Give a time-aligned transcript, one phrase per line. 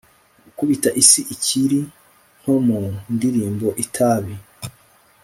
[0.45, 1.79] gukubita isi ikiri
[2.39, 2.79] nto mu
[3.15, 4.33] ndirimbo itabi